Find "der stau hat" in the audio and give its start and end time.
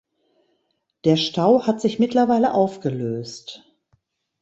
1.05-1.79